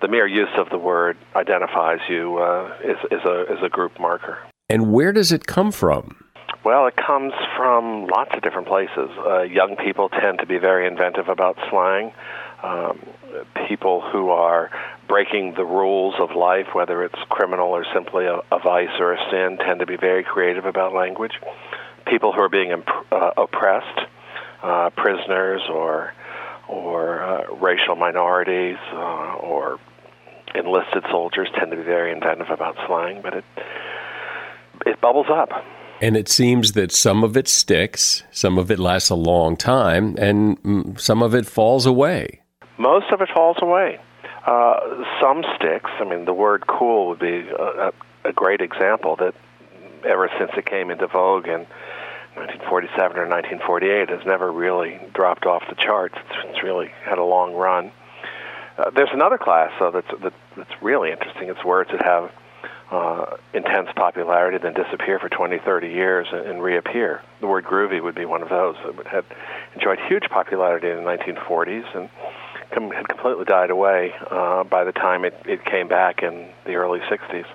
[0.00, 3.98] the mere use of the word identifies you uh, as, as, a, as a group
[3.98, 4.38] marker.
[4.68, 6.25] And where does it come from?
[6.66, 9.08] Well, it comes from lots of different places.
[9.24, 12.10] Uh, young people tend to be very inventive about slang.
[12.60, 12.98] Um,
[13.68, 14.72] people who are
[15.06, 19.30] breaking the rules of life, whether it's criminal or simply a, a vice or a
[19.30, 21.34] sin, tend to be very creative about language.
[22.04, 24.00] People who are being imp- uh, oppressed,
[24.60, 26.14] uh, prisoners or
[26.66, 29.78] or uh, racial minorities uh, or
[30.52, 33.44] enlisted soldiers tend to be very inventive about slang, but it
[34.84, 35.64] it bubbles up.
[36.00, 40.16] And it seems that some of it sticks, some of it lasts a long time,
[40.18, 42.42] and mm, some of it falls away.
[42.78, 43.98] Most of it falls away.
[44.46, 45.90] Uh, some sticks.
[45.98, 47.92] I mean, the word "cool" would be a,
[48.24, 49.34] a great example that
[50.04, 51.66] ever since it came into vogue in
[52.36, 56.14] 1947 or 1948 has never really dropped off the charts.
[56.16, 57.90] It's, it's really had a long run.
[58.76, 61.48] Uh, there's another class though that's that, that's really interesting.
[61.48, 62.30] It's words that have
[62.90, 67.22] uh, intense popularity, then disappear for 20, 30 years and, and reappear.
[67.40, 69.24] The word groovy would be one of those that had
[69.74, 72.08] enjoyed huge popularity in the 1940s and
[72.70, 76.74] com- had completely died away uh, by the time it, it came back in the
[76.74, 77.46] early 60s.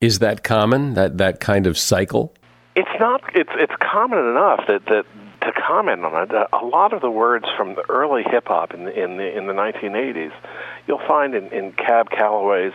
[0.00, 0.94] Is that common?
[0.94, 2.34] That that kind of cycle?
[2.74, 3.22] It's not.
[3.34, 5.06] It's it's common enough that that
[5.40, 6.48] to comment on it.
[6.52, 9.46] A lot of the words from the early hip hop in the, in the in
[9.46, 10.32] the 1980s,
[10.86, 12.74] you'll find in, in Cab Calloway's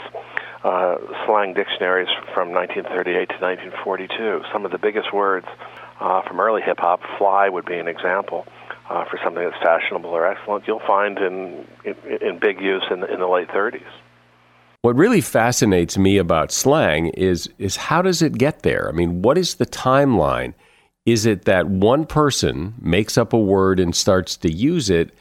[0.63, 4.43] uh, slang dictionaries from 1938 to 1942.
[4.51, 5.47] Some of the biggest words
[6.01, 8.45] uh, from early hip hop, fly would be an example.
[8.89, 12.99] Uh, for something that's fashionable or excellent, you'll find in in, in big use in
[12.99, 13.85] the, in the late 30s.
[14.81, 18.89] What really fascinates me about slang is is how does it get there?
[18.89, 20.53] I mean, what is the timeline?
[21.05, 25.11] Is it that one person makes up a word and starts to use it?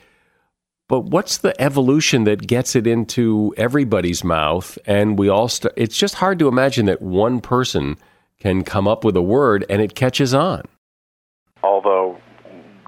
[0.90, 5.96] But what's the evolution that gets it into everybody's mouth and we all start it's
[5.96, 7.96] just hard to imagine that one person
[8.40, 10.64] can come up with a word and it catches on.
[11.62, 12.18] Although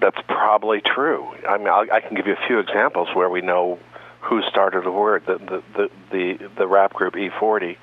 [0.00, 1.28] that's probably true.
[1.48, 3.78] I mean, I, I can give you a few examples where we know
[4.20, 5.22] who started the word.
[5.26, 7.76] The the the the, the rap group E40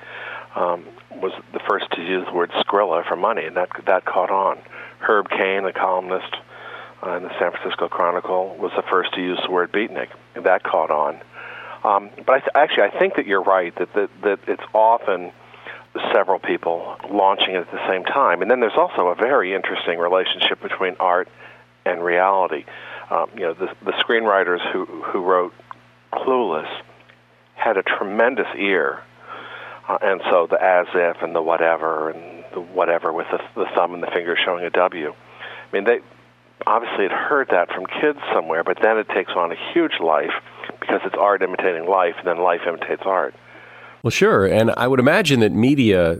[0.54, 0.84] um,
[1.22, 4.58] was the first to use the word Skrilla for money, and that that caught on.
[5.00, 6.36] Herb Caen, the columnist
[7.06, 10.46] uh, in the San Francisco Chronicle, was the first to use the word beatnik, and
[10.46, 11.20] that caught on.
[11.84, 15.32] Um, but I th- actually, I think that you're right that, that that it's often
[16.14, 19.98] several people launching it at the same time, and then there's also a very interesting
[19.98, 21.30] relationship between art
[21.86, 22.66] and reality.
[23.10, 25.54] Um, you know, the, the screenwriters who who wrote
[26.14, 26.70] Clueless
[27.56, 29.02] had a tremendous ear,
[29.88, 33.66] uh, and so the as if and the whatever and the whatever with the, the
[33.74, 35.14] thumb and the finger showing a W.
[35.14, 36.00] I mean, they
[36.68, 40.34] obviously had heard that from kids somewhere, but then it takes on a huge life
[40.80, 43.34] because it's art imitating life, and then life imitates art.
[44.04, 46.20] Well, sure, and I would imagine that media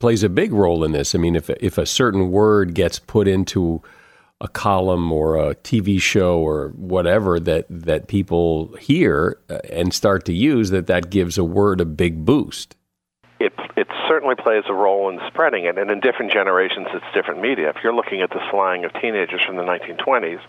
[0.00, 1.14] plays a big role in this.
[1.14, 3.82] I mean, if if a certain word gets put into
[4.40, 10.24] a column or a TV show or whatever that that people hear uh, and start
[10.26, 12.76] to use, that that gives a word a big boost.
[14.08, 17.70] Certainly plays a role in spreading it, and in different generations, it's different media.
[17.70, 20.40] If you're looking at the slang of teenagers from the 1920s,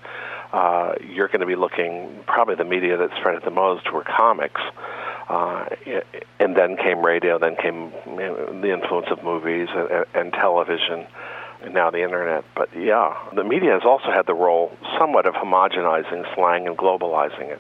[0.52, 4.04] uh, you're going to be looking probably the media that spread it the most were
[4.04, 4.62] comics.
[5.28, 5.65] Uh,
[6.39, 11.08] and then came radio, then came you know, the influence of movies and, and television
[11.63, 12.46] and now the internet.
[12.56, 17.50] But yeah, the media has also had the role somewhat of homogenizing slang and globalizing
[17.50, 17.60] it.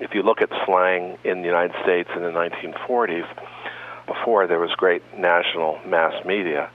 [0.00, 3.26] If you look at slang in the United States in the 1940s,
[4.06, 6.70] before there was great national mass media,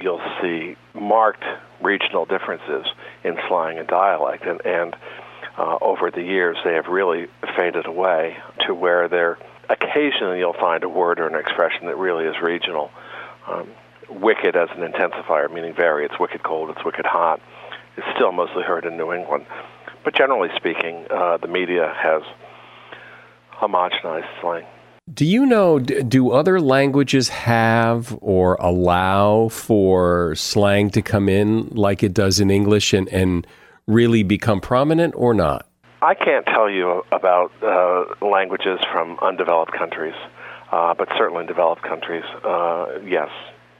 [0.00, 1.44] you'll see marked
[1.82, 2.86] regional differences
[3.24, 4.44] in slang and dialect.
[4.44, 4.96] And, and
[5.58, 7.26] uh, over the years, they have really
[7.56, 12.24] faded away to where there occasionally you'll find a word or an expression that really
[12.24, 12.90] is regional.
[13.46, 13.68] Um,
[14.08, 16.04] wicked as an intensifier, meaning very.
[16.04, 17.40] It's wicked cold, it's wicked hot.
[17.96, 19.46] It's still mostly heard in New England.
[20.04, 22.22] But generally speaking, uh, the media has
[23.52, 24.66] homogenized slang.
[25.12, 32.02] Do you know, do other languages have or allow for slang to come in like
[32.02, 33.46] it does in English and, and
[33.86, 35.68] really become prominent or not?
[36.02, 40.14] I can't tell you about uh, languages from undeveloped countries,
[40.72, 43.30] uh, but certainly in developed countries, uh, yes,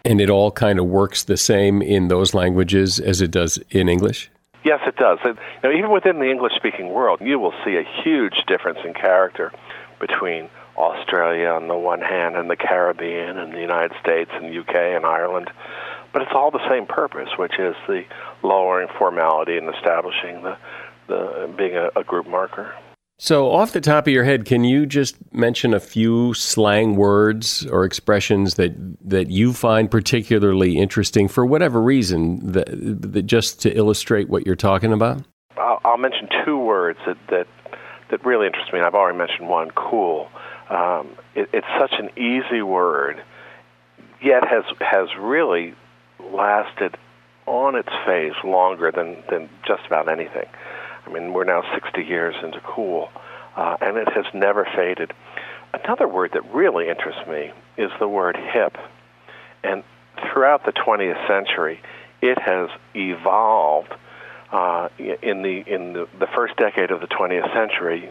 [0.04, 3.88] and it all kind of works the same in those languages as it does in
[3.88, 4.30] English?
[4.64, 5.18] Yes, it does.
[5.24, 8.78] It, you know, even within the English speaking world, you will see a huge difference
[8.84, 9.52] in character
[9.98, 14.58] between Australia on the one hand and the Caribbean and the United States and the
[14.60, 15.50] UK and Ireland.
[16.12, 18.04] But it's all the same purpose, which is the
[18.42, 20.56] lowering formality and establishing the,
[21.08, 22.74] the being a, a group marker.
[23.18, 27.64] So, off the top of your head, can you just mention a few slang words
[27.66, 28.74] or expressions that
[29.08, 34.54] that you find particularly interesting for whatever reason, that, that just to illustrate what you're
[34.54, 35.22] talking about?
[35.56, 37.46] I'll, I'll mention two words that, that
[38.10, 38.80] that really interest me.
[38.80, 40.28] I've already mentioned one, cool.
[40.68, 43.22] Um, it, it's such an easy word,
[44.22, 45.74] yet has has really
[46.32, 46.96] lasted
[47.46, 50.46] on its face longer than than just about anything.
[51.06, 53.10] I mean, we're now 60 years into cool,
[53.56, 55.12] uh, and it has never faded.
[55.72, 58.76] Another word that really interests me is the word hip.
[59.62, 59.84] And
[60.32, 61.80] throughout the 20th century,
[62.20, 63.92] it has evolved.
[64.52, 68.08] Uh, in the in the, the first decade of the 20th century,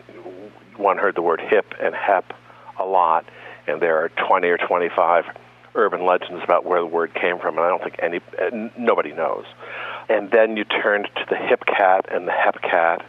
[0.76, 2.34] one heard the word hip and hep
[2.80, 3.26] a lot,
[3.68, 5.26] and there are 20 or 25
[5.76, 8.22] urban legends about where the word came from, and I don't think any
[8.78, 9.46] nobody knows
[10.10, 13.06] and then you turned to the hip cat and the hep cat.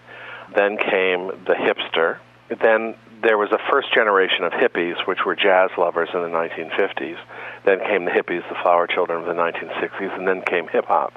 [0.55, 2.19] Then came the hipster.
[2.49, 7.19] Then there was a first generation of hippies, which were jazz lovers in the 1950s.
[7.65, 11.13] Then came the hippies, the flower children of the 1960s, and then came hip hop.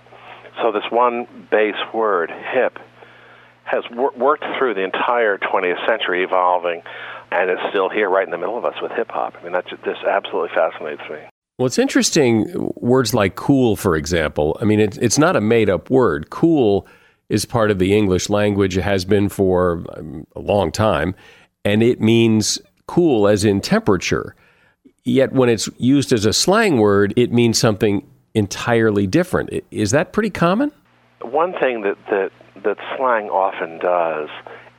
[0.62, 2.80] So this one base word, hip,
[3.64, 6.82] has wor- worked through the entire 20th century, evolving,
[7.32, 9.36] and it's still here, right in the middle of us with hip hop.
[9.40, 11.18] I mean, that just, this absolutely fascinates me.
[11.58, 12.72] Well, it's interesting.
[12.76, 14.58] Words like cool, for example.
[14.62, 16.30] I mean, it, it's not a made up word.
[16.30, 16.88] Cool
[17.30, 21.14] is part of the English language, it has been for um, a long time,
[21.64, 24.36] and it means cool as in temperature.
[25.04, 29.50] Yet when it's used as a slang word, it means something entirely different.
[29.70, 30.72] Is that pretty common?
[31.22, 32.32] One thing that, that,
[32.64, 34.30] that slang often does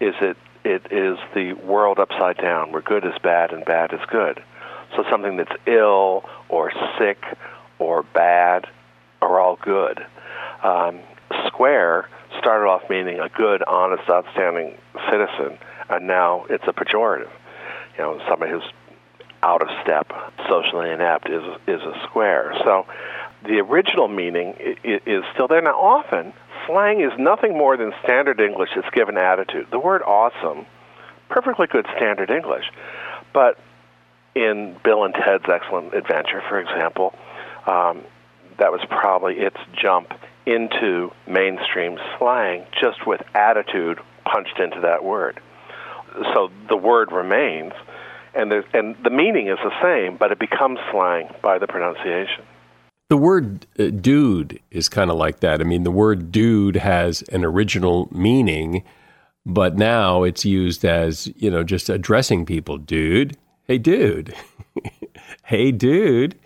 [0.00, 4.00] is it, it is the world upside down, where good is bad and bad is
[4.10, 4.42] good.
[4.96, 7.22] So something that's ill or sick
[7.78, 8.66] or bad
[9.22, 10.04] are all good.
[10.62, 11.00] Um,
[11.46, 12.08] square
[12.38, 14.76] started off meaning a good, honest, outstanding
[15.10, 15.58] citizen,
[15.88, 17.30] and now it's a pejorative.
[17.96, 18.68] You know, somebody who's
[19.42, 20.12] out of step,
[20.48, 22.54] socially inept is is a square.
[22.64, 22.86] So
[23.44, 24.54] the original meaning
[24.84, 25.62] is still there.
[25.62, 26.32] Now, often
[26.66, 29.66] slang is nothing more than standard English that's given attitude.
[29.70, 30.66] The word awesome,
[31.28, 32.64] perfectly good standard English,
[33.32, 33.58] but
[34.34, 37.14] in Bill and Ted's Excellent Adventure, for example,
[37.66, 38.02] um,
[38.58, 40.12] that was probably its jump
[40.46, 45.40] into mainstream slang just with attitude punched into that word.
[46.34, 47.72] So the word remains,
[48.34, 52.44] and, and the meaning is the same, but it becomes slang by the pronunciation.
[53.10, 55.60] The word uh, dude is kind of like that.
[55.60, 58.84] I mean, the word dude has an original meaning,
[59.44, 62.78] but now it's used as, you know, just addressing people.
[62.78, 64.32] Dude, hey dude,
[65.44, 66.38] hey dude,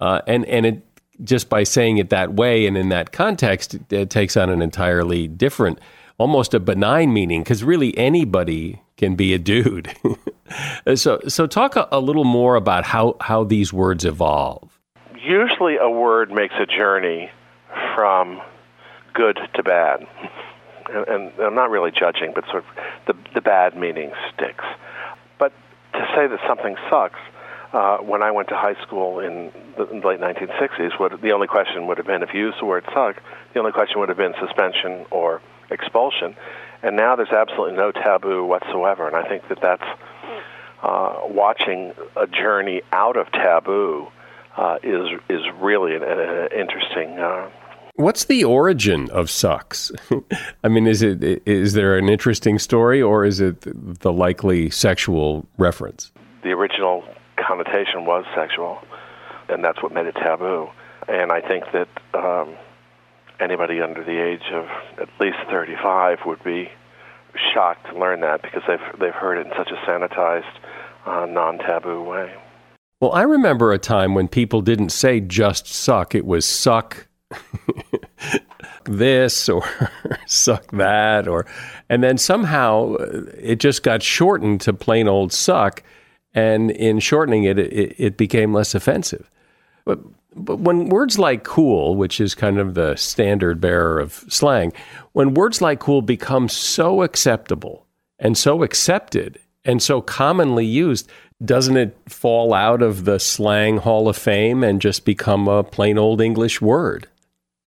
[0.00, 0.86] uh, and and it
[1.22, 4.62] just by saying it that way and in that context, it, it takes on an
[4.62, 5.78] entirely different,
[6.16, 9.94] almost a benign meaning because really anybody can be a dude.
[10.94, 14.79] so so talk a, a little more about how how these words evolve.
[15.22, 17.30] Usually, a word makes a journey
[17.94, 18.40] from
[19.12, 20.06] good to bad.
[20.92, 22.64] And, and I'm not really judging, but sort of
[23.06, 24.64] the, the bad meaning sticks
[25.38, 25.52] But
[25.92, 27.18] to say that something sucks
[27.72, 31.46] uh, when I went to high school in the, in late 1960s, would, the only
[31.46, 34.18] question would have been if you used the word suck, the only question would have
[34.18, 35.40] been suspension or
[35.70, 36.34] expulsion.
[36.82, 39.06] And now there's absolutely no taboo whatsoever.
[39.06, 39.84] And I think that that's
[40.82, 44.08] uh, watching a journey out of taboo
[44.60, 47.50] uh, is is really an, an interesting uh,
[47.94, 49.92] What's the origin of sucks?
[50.64, 53.60] I mean, is it is there an interesting story, or is it
[54.00, 56.10] the likely sexual reference?
[56.42, 57.04] The original
[57.36, 58.78] connotation was sexual,
[59.50, 60.70] and that's what made it taboo.
[61.08, 62.54] And I think that um,
[63.38, 64.66] anybody under the age of
[64.98, 66.70] at least 35 would be
[67.52, 70.54] shocked to learn that because they've they've heard it in such a sanitized,
[71.04, 72.34] uh, non-taboo way.
[73.00, 77.08] Well, I remember a time when people didn't say just suck; it was suck
[78.84, 79.62] this or
[80.26, 81.46] suck that or
[81.88, 85.82] and then somehow uh, it just got shortened to plain old suck
[86.34, 89.30] and in shortening it it, it became less offensive.
[89.84, 90.00] But
[90.36, 94.72] but when words like cool, which is kind of the standard bearer of slang,
[95.12, 97.86] when words like cool become so acceptable
[98.18, 101.10] and so accepted and so commonly used,
[101.44, 105.98] doesn't it fall out of the slang hall of fame and just become a plain
[105.98, 107.08] old English word?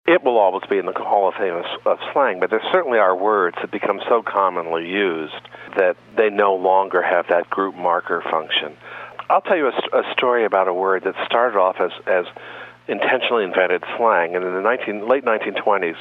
[0.06, 3.00] it will always be in the Hall of Fame of, of, slang, but there certainly
[3.00, 5.34] are words that become so commonly used
[5.78, 8.76] that they no longer have that group marker function.
[9.30, 12.26] I'll tell you a, a story about a word that started off as, as
[12.88, 15.96] intentionally invented slang, and in the 19, late 1920s,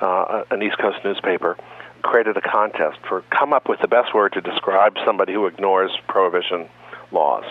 [0.00, 1.56] uh, an East Coast newspaper
[2.02, 5.90] created a contest for come up with the best word to describe somebody who ignores
[6.08, 6.68] prohibition
[7.12, 7.44] laws.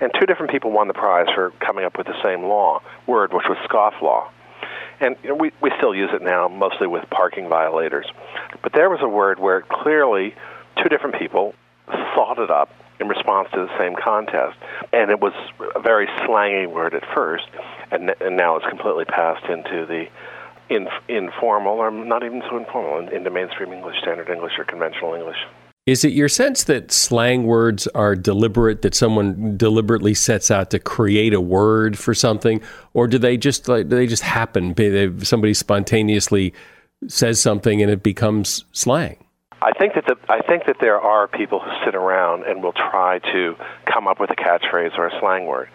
[0.00, 3.32] And two different people won the prize for coming up with the same law word,
[3.32, 4.28] which was scofflaw.
[5.00, 8.06] And you know, we, we still use it now, mostly with parking violators.
[8.62, 10.34] But there was a word where clearly
[10.82, 11.54] two different people
[11.86, 14.56] thought it up in response to the same contest.
[14.92, 15.32] And it was
[15.74, 17.46] a very slangy word at first,
[17.90, 20.06] and, and now it's completely passed into the
[20.68, 25.36] in, informal, or not even so informal, into mainstream English, standard English, or conventional English.
[25.86, 30.78] Is it your sense that slang words are deliberate, that someone deliberately sets out to
[30.78, 32.62] create a word for something,
[32.94, 34.74] or do they just like do they just happen?
[35.22, 36.54] Somebody spontaneously
[37.06, 39.18] says something and it becomes slang.
[39.60, 42.72] I think that the, I think that there are people who sit around and will
[42.72, 43.54] try to
[43.84, 45.68] come up with a catchphrase or a slang word,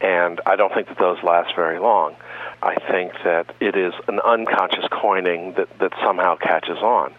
[0.00, 2.16] and I don't think that those last very long.
[2.62, 7.14] I think that it is an unconscious coining that, that somehow catches on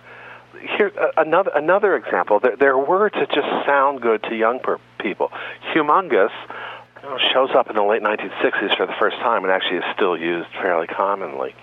[0.78, 2.39] here uh, another another example.
[2.39, 5.32] There, there are words that just sound good to young per- people.
[5.74, 6.32] Humongous
[7.34, 10.49] shows up in the late 1960s for the first time, and actually is still used
[10.62, 11.54] fairly commonly,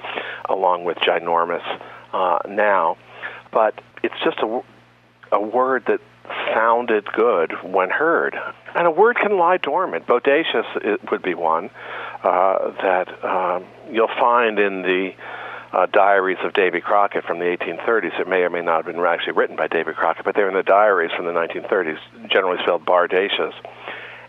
[0.48, 1.64] along with ginormous
[2.12, 2.96] uh, now.
[3.52, 4.62] But it's just a
[5.32, 6.00] a word that
[6.52, 8.36] sounded good when heard.
[8.74, 10.06] And a word can lie dormant.
[10.06, 11.70] Bodacious would be one
[12.22, 15.12] uh, that um, you'll find in the
[15.72, 18.18] uh, diaries of Davy Crockett from the 1830s.
[18.20, 20.54] It may or may not have been actually written by Davy Crockett, but they're in
[20.54, 21.98] the diaries from the 1930s,
[22.28, 23.54] generally spelled Bardacious.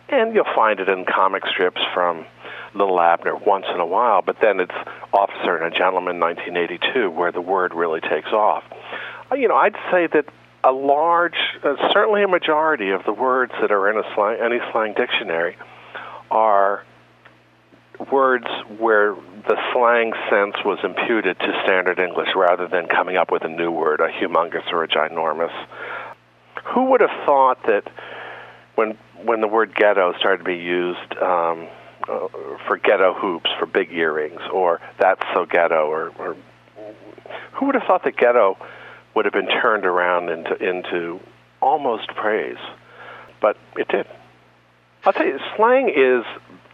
[0.10, 2.26] And you'll find it in comic strips from
[2.74, 4.76] Little Abner once in a while, but then it's
[5.14, 8.64] Officer and a Gentleman 1982 where the word really takes off.
[9.32, 10.26] Uh, you know, I'd say that
[10.64, 14.60] a large, uh, certainly a majority of the words that are in a slang, any
[14.72, 15.58] slang dictionary
[16.30, 16.84] are
[18.12, 18.46] words
[18.78, 19.16] where
[19.48, 23.72] the slang sense was imputed to standard English rather than coming up with a new
[23.72, 25.54] word, a humongous or a ginormous.
[26.74, 27.90] Who would have thought that
[28.76, 31.68] when when the word ghetto started to be used um,
[32.10, 32.28] uh,
[32.68, 36.36] for ghetto hoops, for big earrings, or that's so ghetto, or, or
[37.54, 38.58] who would have thought that ghetto
[39.16, 41.20] would have been turned around into into
[41.62, 42.58] almost praise,
[43.42, 44.08] but it did.
[45.04, 46.24] I'll tell you, slang is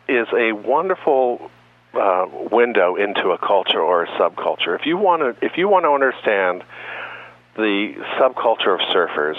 [0.07, 1.51] is a wonderful
[1.93, 4.79] uh, window into a culture or a subculture.
[4.79, 6.63] If you want to, if you want to understand
[7.55, 9.37] the subculture of surfers,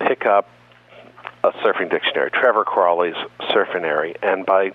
[0.00, 0.48] pick up
[1.44, 3.16] a surfing dictionary, Trevor Cralle's
[3.50, 4.72] Surfinary, and by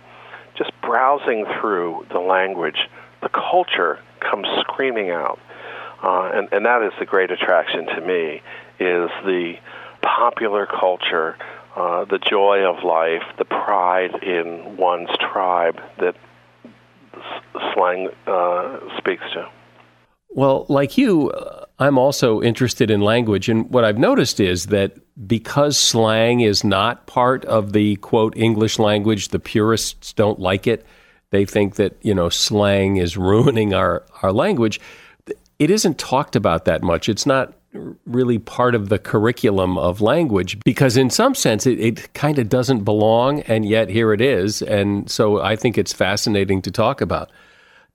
[0.58, 2.90] just browsing through the language,
[3.22, 5.40] the culture comes screaming out.
[6.04, 8.42] Uh, and, and that is the great attraction to me,
[8.80, 9.56] is the
[10.02, 11.38] popular culture
[11.78, 16.16] uh, the joy of life, the pride in one's tribe that
[17.74, 19.48] slang uh, speaks to.
[20.30, 23.48] Well, like you, uh, I'm also interested in language.
[23.48, 24.98] And what I've noticed is that
[25.28, 30.84] because slang is not part of the quote English language, the purists don't like it.
[31.30, 34.82] They think that, you know, slang is ruining our, our language.
[35.60, 37.08] It isn't talked about that much.
[37.08, 37.54] It's not
[38.06, 42.50] really part of the curriculum of language because, in some sense, it, it kind of
[42.50, 44.62] doesn't belong, and yet here it is.
[44.62, 47.30] And so I think it's fascinating to talk about.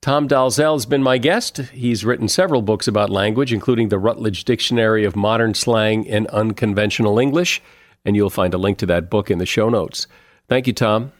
[0.01, 1.57] Tom Dalzell has been my guest.
[1.57, 7.19] He's written several books about language, including the Routledge Dictionary of Modern Slang and Unconventional
[7.19, 7.61] English.
[8.03, 10.07] And you'll find a link to that book in the show notes.
[10.49, 11.13] Thank you, Tom.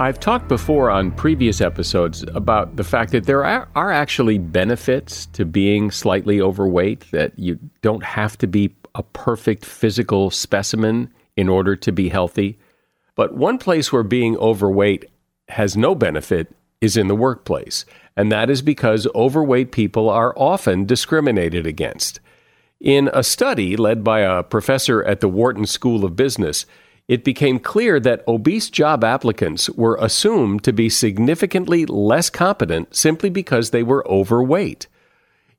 [0.00, 5.26] I've talked before on previous episodes about the fact that there are, are, actually benefits
[5.32, 11.48] to being slightly overweight, that you don't have to be a perfect physical specimen in
[11.48, 12.60] order to be healthy.
[13.16, 15.06] But one place where being overweight
[15.48, 17.84] has no benefit is in the workplace,
[18.16, 22.20] and that is because overweight people are often discriminated against.
[22.78, 26.66] In a study led by a professor at the Wharton School of Business,
[27.08, 33.30] it became clear that obese job applicants were assumed to be significantly less competent simply
[33.30, 34.86] because they were overweight.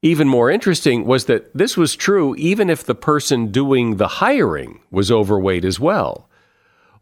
[0.01, 4.79] Even more interesting was that this was true even if the person doing the hiring
[4.91, 6.29] was overweight as well.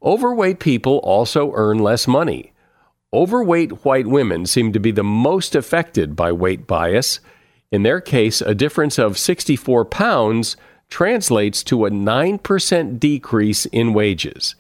[0.02, 2.54] Overweight people also earn less money.
[3.14, 7.20] Overweight white women seem to be the most affected by weight bias.
[7.72, 10.56] In their case, a difference of 64 pounds
[10.90, 14.56] translates to a 9% decrease in wages.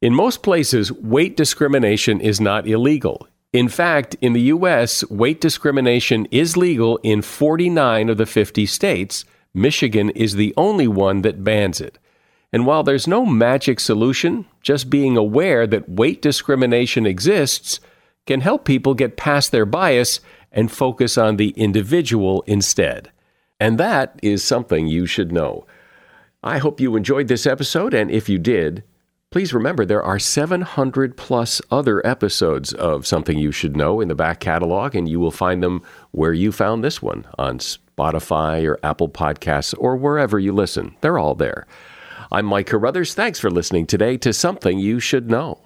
[0.00, 3.26] In most places, weight discrimination is not illegal.
[3.52, 9.24] In fact, in the U.S., weight discrimination is legal in 49 of the 50 states.
[9.54, 11.98] Michigan is the only one that bans it.
[12.52, 17.80] And while there's no magic solution, just being aware that weight discrimination exists
[18.26, 20.20] can help people get past their bias
[20.52, 23.10] and focus on the individual instead.
[23.58, 25.66] And that is something you should know.
[26.42, 28.84] I hope you enjoyed this episode, and if you did,
[29.30, 34.14] please remember there are 700 plus other episodes of Something You Should Know in the
[34.14, 35.82] back catalog, and you will find them
[36.12, 40.94] where you found this one on Spotify or Apple Podcasts or wherever you listen.
[41.00, 41.66] They're all there.
[42.30, 43.14] I'm Mike Carruthers.
[43.14, 45.65] Thanks for listening today to Something You Should Know.